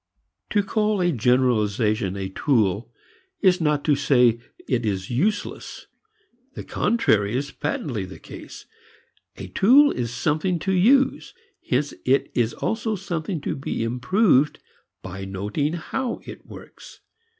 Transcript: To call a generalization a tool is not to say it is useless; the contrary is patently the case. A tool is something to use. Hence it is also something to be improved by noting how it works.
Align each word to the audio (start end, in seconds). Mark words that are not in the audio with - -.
To 0.49 0.63
call 0.63 0.99
a 0.99 1.11
generalization 1.11 2.17
a 2.17 2.27
tool 2.29 2.91
is 3.41 3.61
not 3.61 3.83
to 3.85 3.95
say 3.95 4.39
it 4.67 4.83
is 4.83 5.11
useless; 5.11 5.85
the 6.55 6.63
contrary 6.63 7.35
is 7.37 7.51
patently 7.51 8.05
the 8.05 8.17
case. 8.17 8.65
A 9.37 9.49
tool 9.49 9.91
is 9.91 10.11
something 10.11 10.57
to 10.57 10.71
use. 10.71 11.35
Hence 11.69 11.93
it 12.03 12.31
is 12.33 12.53
also 12.55 12.95
something 12.95 13.41
to 13.41 13.55
be 13.55 13.83
improved 13.83 14.57
by 15.03 15.23
noting 15.23 15.73
how 15.73 16.21
it 16.25 16.47
works. 16.47 17.01